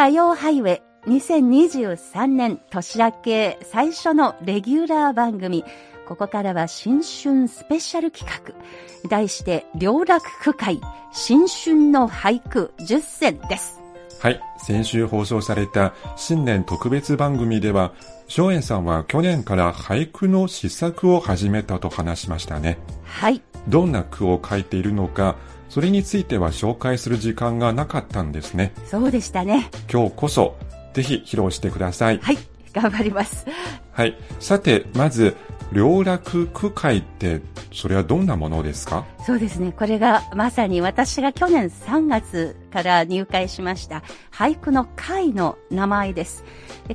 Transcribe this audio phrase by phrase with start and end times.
[0.00, 5.62] 火曜ハイウェイ2023年年明け最初のレギュラー番組。
[6.08, 9.10] ここからは新春スペシャル企画。
[9.10, 10.80] 題して、良楽区会
[11.12, 13.78] 新春の俳句10選です。
[14.20, 14.40] はい。
[14.56, 17.92] 先週放送された新年特別番組では、
[18.26, 22.78] 松園さんは去年から俳句の試作を始めたと話しましたね。
[23.04, 23.42] はい。
[23.68, 25.36] どんな句を書いているのか、
[25.70, 28.74] それについては紹介する時間がなかったんですね。
[28.84, 29.70] そうでしたね。
[29.90, 30.56] 今日こそ、
[30.92, 32.18] ぜひ披露してください。
[32.18, 32.38] はい、
[32.74, 33.46] 頑張ります。
[33.92, 34.18] はい。
[34.40, 35.36] さて、まず、
[35.72, 37.40] 良楽区会って
[37.72, 39.04] それはどんなものですか？
[39.24, 39.70] そうですね。
[39.70, 44.02] これがまさに私が去年3月から入会しました
[44.32, 46.44] 俳句の会の名前です。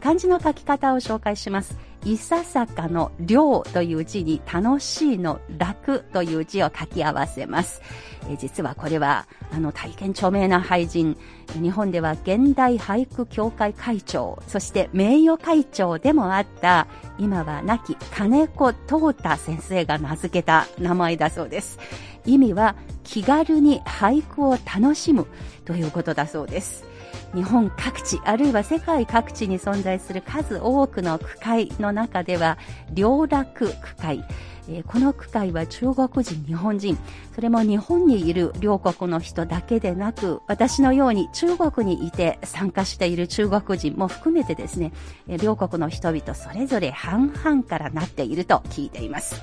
[0.01, 1.77] 漢字の書き方を紹介します。
[2.05, 7.81] いささかの良という字に楽しいの楽という字を書き合わせます。
[8.29, 11.17] え実はこれは、あの、大変著名な俳人、
[11.61, 16.85] 日本では現代俳句協会会長、そして名誉会長でもあった、
[17.17, 21.79] 今は亡き金子東太先生が名付けた名前だそうです。
[22.25, 25.25] 意味は、気軽に俳句を楽しむ
[25.65, 26.83] ということだそうです。
[27.33, 32.57] 日本各地、あるいは世界各地に存在する数多くの区会の中では、
[32.95, 34.23] 良楽区会。
[34.67, 36.97] えこの区会は中国人、日本人、
[37.35, 44.91] それも日本にいる両国の人だけでなく、私のように中国にいて参加している中国人も含めてですね、
[45.27, 49.41] 両国の人々それぞれ半々からなっていると聞いています。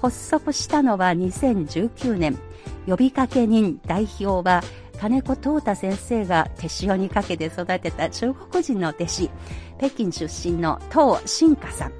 [0.00, 2.38] 発足したのは2019年。
[2.86, 4.62] 呼びかけ人代表は
[5.00, 9.30] 金子東太先生が手塩にかけて育てた中国人の弟子、
[9.78, 11.92] 北京出身の東新華さん。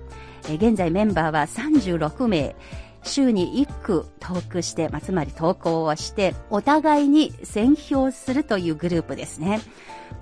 [0.44, 2.54] 現在メンバーは36名。
[3.06, 9.60] 週に1句トークして、まあ、つまり投稿をして、お互いに選評するというグループですね。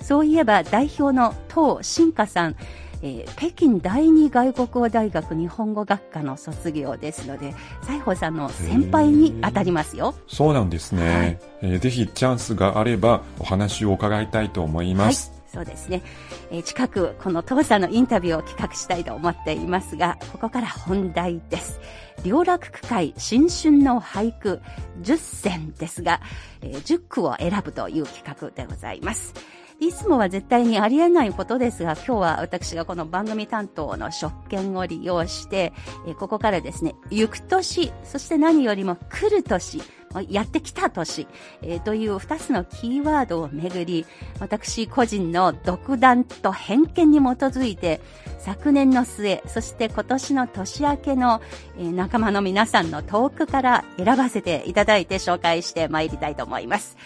[0.00, 2.56] そういえば代表の東新華さん、
[3.02, 10.14] えー、北京第二外国語大学日本語学科の卒業ですので、西郷さんの先輩に当たりますよ。
[10.28, 15.30] そうなんですね、はい、えー、ぜひチャンスがあればお話を伺いたいと思います。
[15.32, 16.02] はいそうですね。
[16.50, 21.78] えー、近く、この当社のインタビューを企画したいと思っていますが、ここから本題です。
[22.24, 24.62] 良楽区会新春の俳句
[25.02, 26.22] 10選ですが、
[26.62, 29.34] えー、10句を選ぶという企画でございます。
[29.82, 35.72] いつもは絶対にありえないことですが、今日は私がこの番組担当の職権を利用して、
[36.06, 39.82] えここからですね、行く年、そして何よりも来る年、
[40.28, 41.26] やってきた年、
[41.62, 44.06] えー、という二つのキーワードをめぐり、
[44.40, 48.00] 私個人の独断と偏見に基づいて、
[48.38, 51.40] 昨年の末、そして今年の年明けの、
[51.78, 56.96] えー、仲間の皆さんのトークから選ばせていただいて紹介してまいりたいと思います。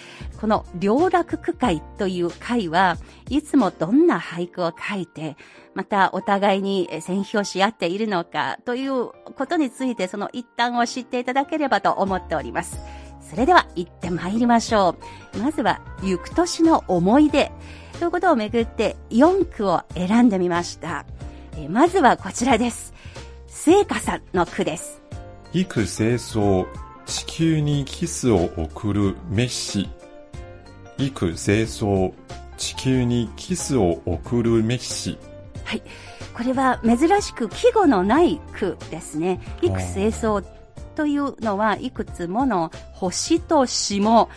[0.40, 2.98] この良楽区会という会は
[3.28, 5.36] いつもどんな俳句を書いて、
[5.74, 12.78] またお互いに選評し合っているのかということについてその一端を知っていただければと思っております。
[13.28, 14.96] それでは行ってまいりましょ
[15.34, 15.38] う。
[15.38, 17.50] まずは、行く年の思い出
[17.98, 21.06] ということをめぐって4句を選んでみました。
[21.56, 22.94] えまずはこちらです。
[23.48, 25.02] 聖火さんの句です。
[25.52, 26.66] 幾清掃、
[27.06, 29.88] 地球にキスを送るメッシ。
[30.98, 32.12] 幾清掃、
[32.56, 35.18] 地球にキスを送るメッシ。
[35.64, 35.82] はい。
[36.34, 39.40] これは珍しく季語のない句ですね。
[39.62, 40.44] 幾清掃
[40.94, 44.28] というのはいくつもの星と霜。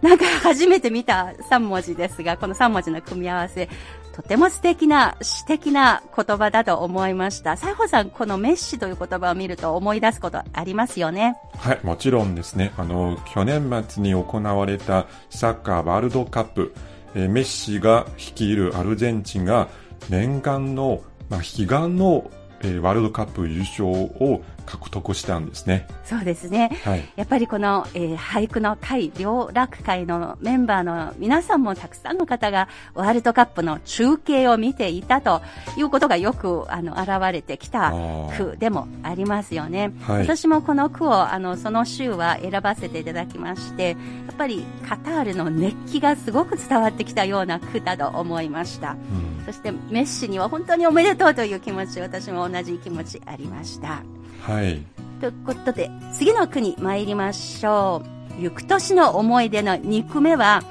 [0.00, 3.68] なんか初めて見た3文字ですが、この3文字の組み合わせ、
[4.18, 7.56] とても素敵な、詩的な言葉だと思いました。
[7.56, 12.72] 西郷さん、このメッシという言葉を見ると思い出すことありますよねはい、もちろんですね。
[12.76, 16.74] あの、去年末に行われたサッカーワールドカップ、
[17.14, 19.68] えメッシが率いるアルゼンチンが
[20.10, 22.28] 念願の、まあ、悲願の、
[22.62, 25.86] えー、ワールドカップ優勝を獲得したんですね。
[26.04, 26.78] そうですね。
[26.84, 35.40] はい、やっぱりこの、えー、俳句の会、両楽会のメンバーの皆さんもたくさんの方がワールドカップの中継を見ていたと
[35.78, 37.92] いうことがよくあの現れてきた
[38.36, 39.92] 句でもありますよね。
[40.02, 43.96] はい、私もこの句をあのその週は選ばせていただきまして、や
[44.32, 48.92] っぱりカタールの熱気がすごく伝わってきたような句だと思いました。
[48.92, 48.94] う
[49.42, 54.02] ん、そしてメッシには本当におめでとうという気持ち、私も同じ気持ちありました。
[54.42, 54.82] はい。
[55.20, 58.02] ということで、次の句に参りましょ
[58.38, 58.42] う。
[58.42, 60.62] 行く年の思い出の2句目は、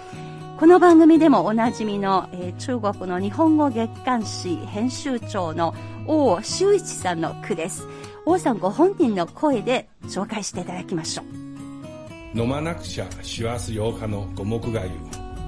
[0.57, 5.75] この番組でもおなじみの、えー、中国の日本語月刊誌編集長の
[6.07, 7.87] 王修一さんの句です。
[8.25, 12.39] 王さんご本人の声で紹介していただきましょう。
[12.39, 14.91] 飲まなくちゃ師走8日の五目がゆ。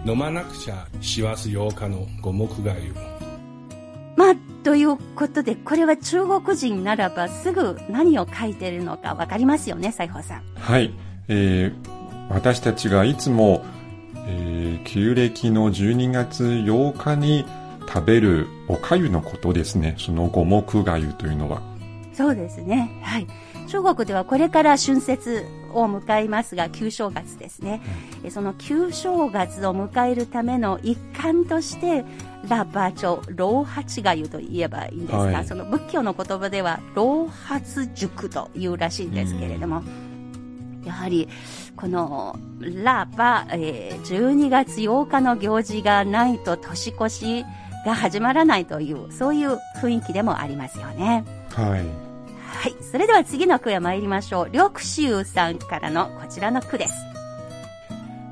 [0.06, 3.19] 飲まなくちゃ師走8日の五目がゆ。
[4.60, 10.44] まあ、ということで、これは中国人ならばすぐ何を書いているのかわかりますよね、西宝さん。
[10.56, 10.94] はい。
[11.28, 13.64] えー、私たちがいつも、
[14.28, 17.46] えー、旧暦の12月8日に
[17.88, 19.96] 食べるおかゆのことですね。
[19.98, 21.62] その五目がゆというのは。
[22.14, 22.92] そうですね。
[23.02, 23.28] はい。
[23.68, 27.82] 中国ではこれから春節を迎えますが、旧正月ですね。
[28.24, 32.04] うん、その旧正月を迎えるための一環として、
[32.48, 41.28] ラバチョ、老八がゆと言えばいいんですが、はい、その仏教の言葉では、老発塾というらしいんですけれども、うん、やはり、
[41.76, 47.46] この、ラバ、えー、12月8日の行事がないと年越し
[47.86, 51.26] が始まらないという、そういう雰囲気でもありますよね。
[51.50, 52.10] はい。
[52.52, 52.76] はい。
[52.92, 54.50] それでは次の句へ参りましょう。
[54.52, 56.94] 緑秋さんからのこちらの句です。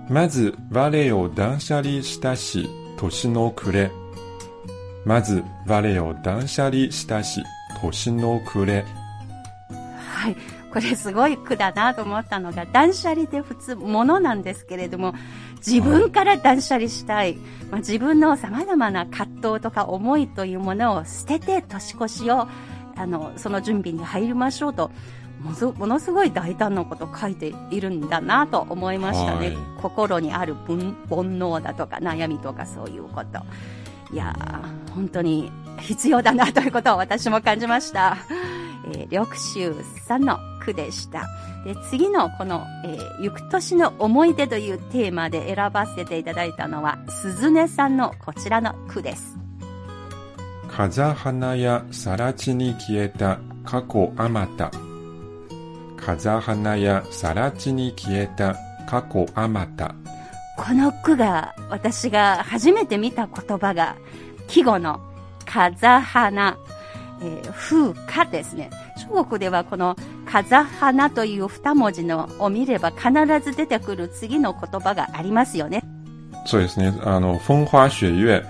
[0.10, 3.92] まず、我を断捨離したし、年の暮れ。
[5.06, 7.42] まず、我を断捨離したし、
[7.82, 8.86] 年の暮れ。
[9.98, 10.36] はい。
[10.74, 15.14] これすごい句だなと思ったのが、断捨離って普通物なんですけれども、
[15.66, 17.38] 自分から断捨離したい。
[17.72, 22.48] まあ、自分の様々な葛藤とか思いというものを捨てて年越しを
[22.98, 24.92] あの、その準備に入りましょうと、
[25.40, 29.48] ものすごい大胆なこと書いているんだなと思いましたね。
[29.48, 30.78] はい、心にある煩
[31.10, 33.40] 悩だとか悩みとかそういうこと。
[34.12, 38.18] いやー、本当に必要だなということを私も感じました。
[38.94, 39.38] えー、緑秋
[40.06, 41.28] さんの句でした。
[41.66, 49.38] で、次のこの、えー、行く年の思い出というテーマで選ばせていただいたのは、鈴音さんのこちらの句です。
[50.70, 54.87] 風花やさら地に消えた過去あまた。
[56.08, 58.56] 風花やさら地に消えた
[58.88, 59.94] 過去あまた。
[60.56, 63.98] この句が私が初めて見た言葉が
[64.48, 65.02] 季語の
[65.46, 66.58] 風花、
[67.22, 68.70] えー、風花ですね。
[69.12, 73.12] 中国ではこの風花という二文字のを見れば必
[73.44, 75.84] ず出てくる次の言葉がありますよね。
[76.46, 76.98] そうですね。
[77.04, 78.46] あの、風花雪月。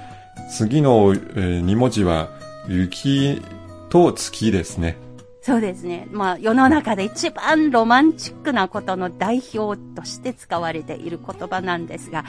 [0.51, 2.29] 次の、えー、2文字は
[2.67, 3.41] 雪
[3.89, 5.06] と月ですね。
[5.41, 6.07] そうですね。
[6.11, 12.25] まあ、世の中で一番ロマンチックなことの代表として使われている言葉なんですが、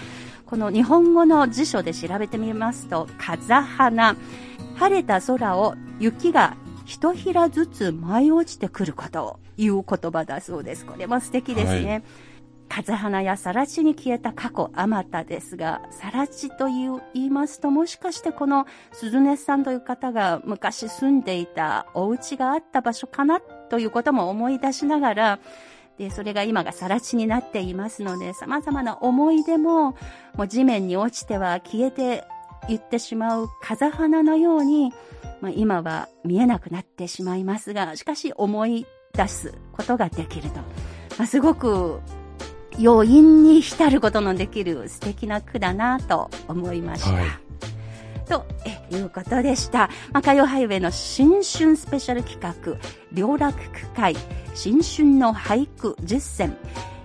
[0.47, 4.17] この日本語の辞書で調べてみますと、風花、
[4.77, 10.87] 晴れた空を雪が一ひらずつ舞い落ちてくることを言う言葉だそうです。
[10.87, 11.91] これも素敵ですね。
[11.91, 12.03] はい
[12.69, 25.39] 風花やさら地に消えた過去あまたですが、さら地という言いますと、もしかしてこの鈴音さんという方が昔住んでいたお家があった場所かなということも思い出しながら、
[25.99, 29.97] で、それが今がさら地になっていますので、様々な思い出も、
[30.37, 32.25] もう地面に落ちては消えて
[32.69, 34.93] いってしまう風花のように、
[35.41, 40.61] まあ、今は見えなくなってしまいますが、しかし思い出すことができると。
[41.19, 42.01] まあ、すごく
[42.79, 47.13] 余韻に浸ることのできる素敵な句だなと思いました。
[47.13, 47.49] はい
[48.29, 48.45] と
[48.91, 49.89] いうことでした。
[50.13, 52.77] まあ、火曜ハイウェイの新春スペシャル企画、
[53.11, 54.15] 両楽区会、
[54.55, 56.55] 新春の俳句実践。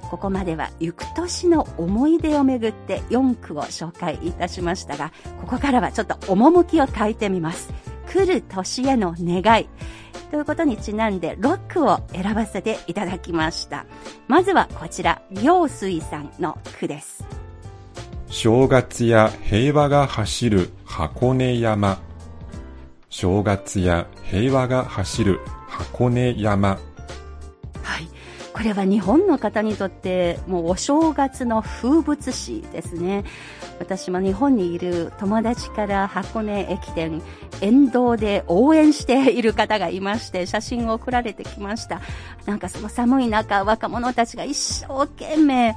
[0.10, 7.74] ここまでは行く年の思い出をめぐって4句を紹介いたしましたが、ここからはちょっと趣を変えてみます。
[8.08, 9.68] 来る年への願い。
[10.34, 13.86] ということにちなんでロックを選ばせていただきました。
[14.28, 17.24] まずはこちら、行水さんの句です。
[18.30, 22.02] 正月や平和が走る箱根山。
[23.10, 26.80] 正月や平和が走る箱根山。
[27.84, 28.08] はい。
[28.54, 33.24] これは日本の方にとってもうお正月の風物詩ですね。
[33.80, 37.22] 私も日本にいる友達から箱根駅伝
[37.62, 42.02] 沿道で応援している方がいまして写真を送られてきました
[42.46, 45.76] なんかその寒い中若者たちが一生懸命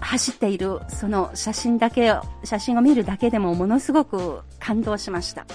[0.00, 5.46] 走っているその写真だけ写真を見るだけでもものすごく感動しました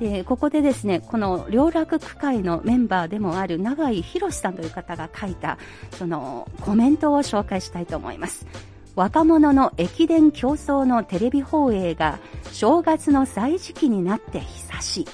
[0.00, 5.58] でここでですねこの両楽区会のメンバーでもある永井博さんという方が書いた
[5.92, 8.46] そのコメントを紹介したいと思います
[8.94, 12.18] 若者の駅伝競争のテレビ放映が
[12.52, 15.06] 正月の歳時期になって久し。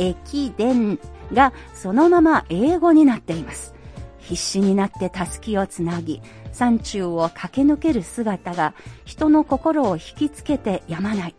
[0.00, 0.98] 駅伝
[1.32, 3.74] がそのまま英語になっています。
[4.18, 6.22] 必死になってたすきをつなぎ、
[6.52, 11.34] 山中を駆け抜ける姿が人の心を引きつけてやまない。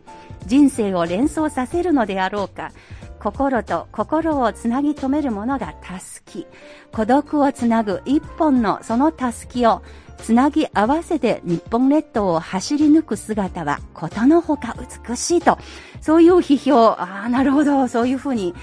[0.46, 2.72] 人生を連想させるのであろうか。
[3.20, 6.46] 心と心をつなぎ止めるものがたすき。
[6.92, 9.82] 孤独をつなぐ一本のそのたすきを
[10.22, 14.76] つなぎ合わせて日本列島を走り抜く姿はことのほか
[15.06, 15.58] 美しいと、
[16.00, 18.54] そういう批評、ああ、なるほど、そういうふうに、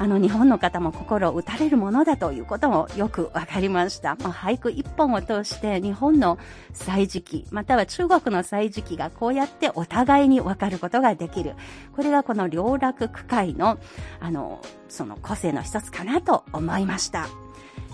[0.00, 4.16] あの、日本の方も心を打たれるものだということもよくわかりました。
[4.16, 6.38] まあ、俳句一本を通して日本の
[6.72, 11.54] 歳時記、または中国の歳時記がこうやってお互いにわかることができる。
[11.96, 13.78] これがこの両楽区会の、
[14.20, 17.26] あの、その個性の一つかなと思いました。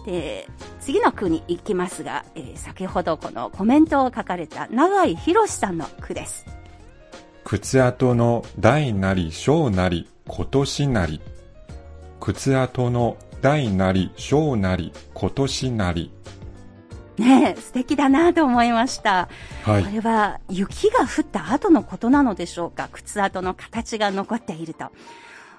[0.04, 0.46] で、
[0.80, 6.44] 次の句に行きますが、えー、先ほどこのコメントを書かれた長井博さんの句です。
[7.44, 11.20] 靴跡の大なり小なり今年なり。
[12.24, 16.10] 靴跡の大なり小なり今年なり。
[17.18, 19.28] ねえ、素敵だなと思いました。
[19.62, 19.84] はい。
[19.84, 22.88] これは雪が降った後のことなのでしょうか？
[22.90, 24.86] 靴跡の形が残っていると。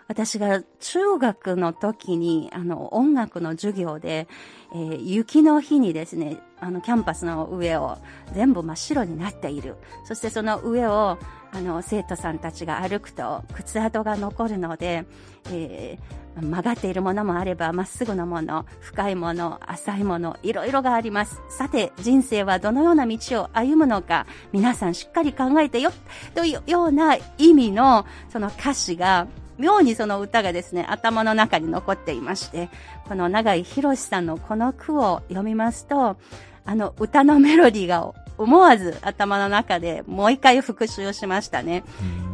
[0.08, 4.28] 私が中学の時に、あの、音楽の授業で、
[4.74, 8.00] えー、雪の日にですね、あの、キャンパスの上を
[8.34, 9.76] 全部真っ白になっている。
[10.04, 11.20] そしてその上を、
[11.52, 15.06] あの、生徒さんたちが歩くと、靴跡が残るので、
[15.52, 21.40] えー、曲がっているものもあれば、まっすぐのもの、深いもの、浅いもの、いろいろがあります。
[21.50, 25.92] さて、人生はどのような道を歩むのか、皆さんしっかり考えてよ、
[26.34, 32.70] というような意味の、その歌詞が、妙にその歌がですね、頭の中に残っていまして、
[33.08, 36.18] この長井博さんのこの句を読みますと、
[36.66, 41.84] あの歌のメロディーが思わず頭の中でもう一回復習しましたね。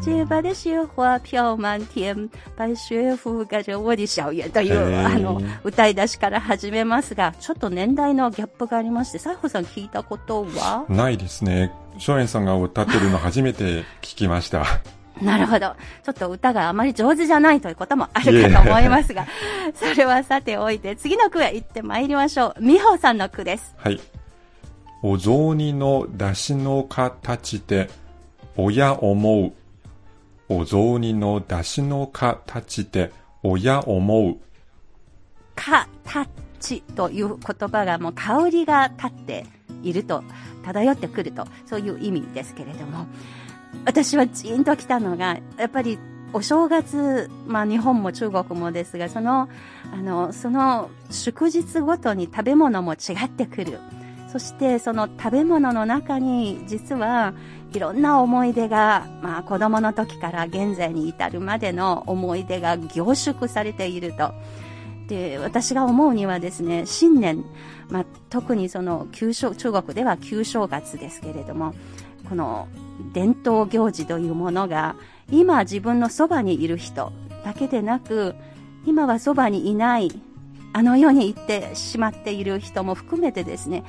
[0.03, 10.85] 结巴的雪花飘满天，白雪覆盖着我的校園という、あの、歌い出しから始めますが、ちょっと年代のギャップがありまして、サイホさん聞いたことは？
[10.89, 11.71] ないですね。
[11.95, 14.65] 松園さんが歌ってるの初めて聞きました。
[15.21, 15.75] なるほど。
[16.03, 19.27] ちょっと歌があまり上手じゃないということもあるかと思いますが、
[19.75, 22.61] それはさておいて、次の句へ行ってまいりましょう。
[22.61, 23.75] 美穂さんの句です。
[23.77, 24.01] はい。
[25.03, 27.89] お雑煮の出汁の形で、
[28.55, 29.53] 親思う。
[30.47, 34.37] お雑煮の出汁の形で、親思う。
[35.55, 39.45] 形という言葉がもう香りが立って
[39.81, 40.23] いると、
[40.63, 43.07] 漂ってくると、そういう意味ですけれども、
[43.85, 45.97] 私はジーンと来たのが、やっぱり
[46.33, 49.49] お正月、まあ日本も中国もですが、その、
[49.91, 53.79] あの、その祝日ごとに食べ物も違ってくる。
[54.31, 57.33] そしてその食べ物の中に実は
[57.73, 64.33] いろんな思い出が、まあ子供の時から現在に至るまでの思い出が凝縮されていると。
[65.07, 67.43] で、私が思うにはですね、新年、
[67.89, 71.73] まあ特にその旧正、中国では旧正月ですけれども、
[72.29, 72.69] この
[73.13, 74.95] 伝統行事というものが
[75.29, 77.11] 今自分のそばにいる人
[77.43, 78.35] だけでなく
[78.85, 80.09] 今はそばにいない
[80.73, 83.83] あの世に行ってしまっている人も含めてですね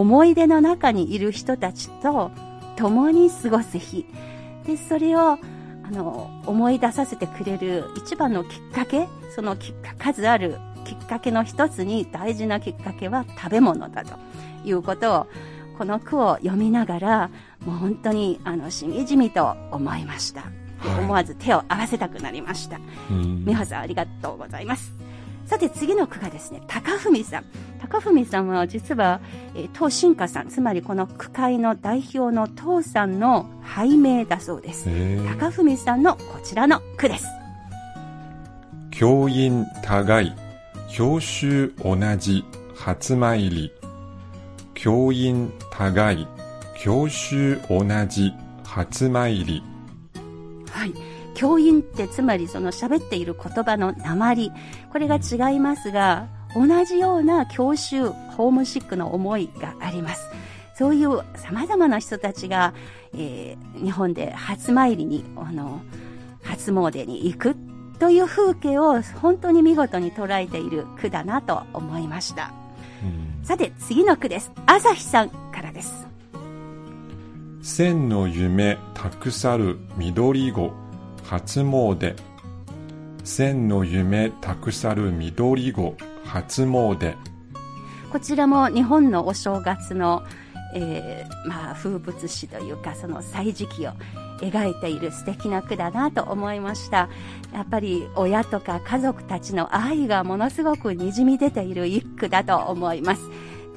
[0.00, 2.30] 思い出の中にいる人たちと
[2.76, 4.06] 共に過ごす日
[4.66, 5.38] でそれをあ
[5.90, 9.56] の思い出させてくれる一番のきっかけその
[9.98, 14.16] 数あるきっかけの一つに大事なきっかけは食べ物だと
[14.64, 15.26] いうことを
[15.78, 17.30] この句を読みながら、
[17.64, 20.40] もう本当に、あの、しみじみと思いました。
[20.78, 22.80] はい、思わず手を合わせたくなりました。
[23.44, 24.94] 美穂さん、ありがとうございます。
[25.44, 27.44] さて次の句がですね、高文さん。
[27.88, 29.20] 高文さんは実は、
[29.54, 34.88] えー、東進化さん、つまりこの区会の代表の東さんの拝命だそうです。
[35.38, 37.26] 高文さんのこちらの句です。
[38.90, 40.32] 教員互い、
[40.92, 43.72] 教習同じ、初参り。
[44.74, 46.26] 教員互い、
[46.78, 48.32] 教習同じ、
[48.64, 49.62] 初参り。
[50.70, 50.92] はい。
[51.34, 54.50] 教員ってつまりその喋っている言葉の鉛。
[54.90, 60.26] これが違いますが、同じような教習、ホームシックの思いがあります。
[60.74, 62.74] そういう様々な人たちが、
[63.14, 65.80] えー、日本で初参りに、あの、
[66.42, 67.56] 初詣に行く
[67.98, 72.52] という風景を本当に見事に捉えている句だなと思いました。
[73.42, 74.50] さて、次の句です。
[74.66, 76.06] 朝日さんからです。
[77.62, 80.72] 千の夢たくさる緑子
[81.24, 82.14] 初詣
[83.24, 85.96] 千の夢たくさる緑子
[86.26, 87.16] 初詣
[88.12, 90.22] こちらも日本のお正月の、
[90.74, 93.92] えー、まあ、風物詩というかその歳時記を
[94.40, 97.08] 描いている素敵な句だなと思いました。
[97.52, 103.22] やっぱり親とか家族たちの愛がものすごく滲み出ている一句だと思います。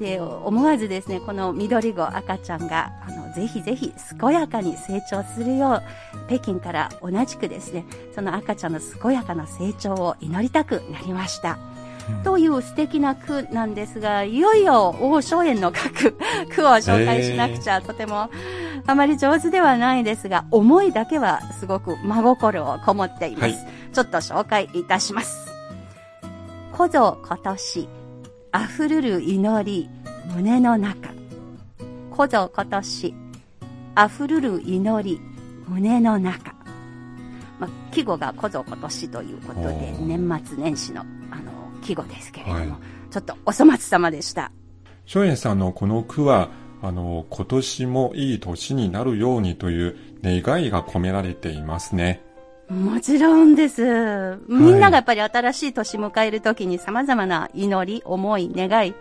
[0.00, 5.82] で、思わずですね、この緑子赤ちゃんが、あの、ぜひぜひ健やかに成長するよう、
[6.26, 11.58] 北京から同じくですね、その赤ちゃんの健やかな成長を祈りたくなりました。
[12.24, 16.16] という素敵な句なんですが、いよいよ王昭炎の書く
[16.54, 18.30] 句を紹介しなくちゃ、とても
[18.86, 23.42] あまり上手ではないですが、思いだけはすごく真心をこもっています。
[23.42, 25.50] はい、ちょっと紹介いたします。
[26.72, 27.88] 小僧今年、
[28.54, 29.90] 溢るる祈り、
[30.34, 31.10] 胸の中。
[32.10, 33.14] 小僧今年、
[33.96, 35.20] 溢るる祈り、
[35.68, 36.54] 胸の中。
[37.58, 41.04] まあ、季語が小僧今年ということで、年末年始の、
[41.90, 42.68] 季語ですけれども、はい、
[43.10, 44.52] ちょっとお粗末様でした。
[45.06, 46.50] 松園さんのこの句は、
[46.82, 52.22] あの、今年もいい年になるようにという願いが込められていますね。
[52.68, 54.38] もちろんです。
[54.48, 58.94] みんながやっぱり新しい年迎えるときに様々な祈り、思い、願い、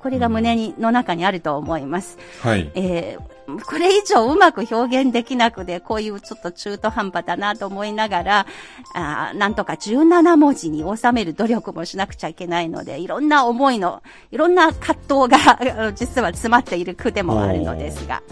[0.00, 2.16] これが胸に、の中にあると思います。
[2.40, 2.70] はい。
[2.74, 8.46] えー、これ以上うまく表現できなくて、こういうちょっと中途半端だなと思いながら、
[8.94, 18.22] あなんとか17文字に収める努力もしなくちゃいけないので、いろんな思いの、いろんな葛藤が 実は詰まっている句でもあるのですが。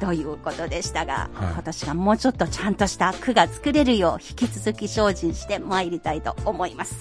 [0.00, 6.94] ということでしたが、はい、今年はもうちょっとちゃんとした句が作れるよう引き続き精進して参りたいと思います。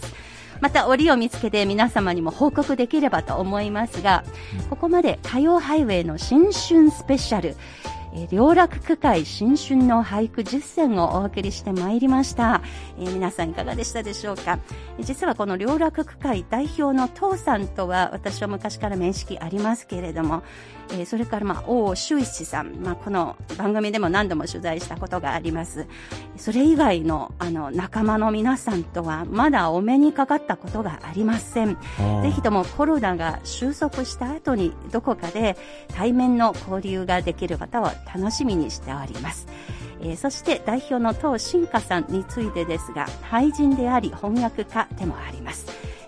[0.63, 4.23] また折を見つけて皆様にも報告できればと思いますが、
[4.69, 7.57] ここまで火曜ハイウェイの新春スペシャル、
[8.15, 12.61] えー、両楽区会新春の俳句実践をお送りしてまいりました、
[12.99, 14.59] えー、皆さんいかがでしたでしょうか？
[14.99, 20.43] 実はこの両楽区会代表の父さんとは私は昔から面識ありますけれども、
[20.91, 25.87] えー、それからまあ王修一さん、まあ、この番組でも何度も取材したことがあります。
[26.37, 31.77] それ以外のあの仲間の皆さんとはまだお目にかかったことがありません。
[32.21, 35.57] ぜひともコロナが収束した後にどこかで
[35.95, 39.47] 対面の交流ができる方を楽しみにしております。
[40.01, 45.65] えー、そして代表の東進化さんについてですが、俳人であり翻訳家でもあります。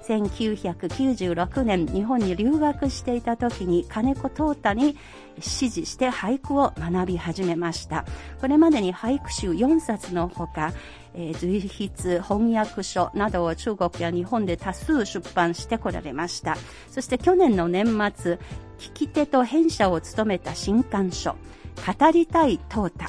[0.08, 4.96] 1996年日本に留学していた時に金子東太に
[5.38, 8.06] 指示して俳句を学び始めました。
[8.40, 10.74] これまでに俳句集4冊のほか、
[11.14, 16.56] えー、随筆、翻訳書などを中国や日本で多数出版してこられました。
[16.90, 18.40] そして去年の年末、
[18.78, 21.36] 聞き手と編者を務めた新刊書、
[21.76, 23.08] 語りたい淘汰、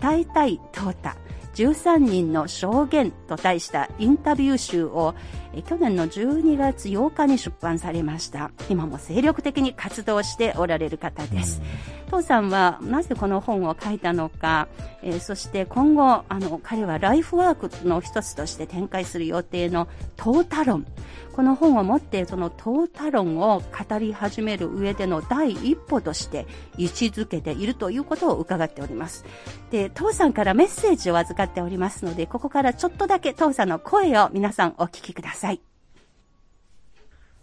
[0.00, 1.14] 伝えたい淘汰、
[1.54, 5.14] 13人の証言と題したインタビュー集を
[5.62, 8.50] 去年の12月8日に出版されました。
[8.68, 11.62] 今も精力的に活動しておられる方です。
[12.10, 14.68] 父さんはなぜこの本を書いたのか、
[15.02, 20.86] えー、そして今後、あの、彼はライフワークの一つとして展開する予定のトータ論。
[21.34, 26.46] この本を持ってそのトータ論を語り始める上での第一歩として
[26.78, 29.24] 位置づけているということを伺っております。
[29.72, 35.43] で、父さんからメッセージを預かっておりますので、ここからちょっとだけ父さんの声を皆さんお聞きください。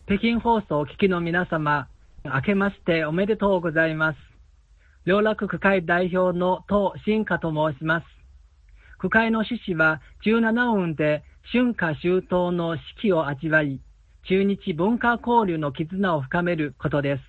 [0.08, 1.88] 北京放送をお聞きの皆様、
[2.26, 4.18] 明けましておめでとうございます。
[5.06, 8.06] 両楽区会代表の東進化と申します。
[8.98, 13.80] 区会の趣旨は17音で春夏秋冬の四季を味わい、
[14.28, 17.24] 中日文化交流の絆を深めることです。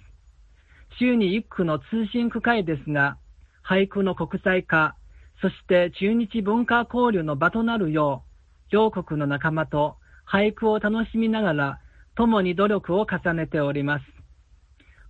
[0.98, 3.18] 週に一区の通信区会ですが、
[3.62, 4.96] 俳句の国際化、
[5.42, 8.24] そして中日文化交流の場となるよ
[8.70, 11.80] う、両国の仲間と俳句を楽しみながら、
[12.14, 14.04] 共に努力を重ねております。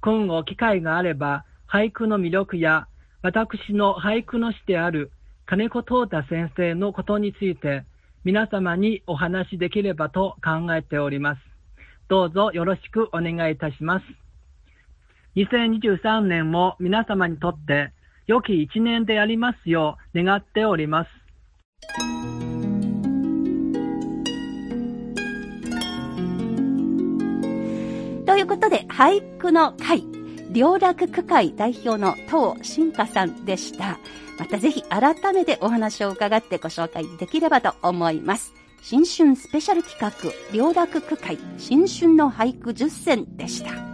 [0.00, 2.86] 今後機会があれば、俳句の魅力や、
[3.22, 5.12] 私の俳句の師である
[5.46, 7.84] 金子東太先生のことについて、
[8.24, 11.40] 皆様にお話しできればと考えております。
[12.08, 14.04] どうぞよろしくお願いいたします。
[15.36, 17.92] 2023年も皆様にとって
[18.26, 22.11] 良き一年でありますよう願っております。
[28.32, 30.02] ということで、俳句の会、
[30.52, 33.98] 両楽区会代表の藤新華さんでした。
[34.38, 38.54] またぜひ改めてお話を伺ってご紹介できればと思います。
[38.80, 40.10] 新春スペシャル企画、
[40.50, 43.91] 両楽区会、新春の俳句10選でした。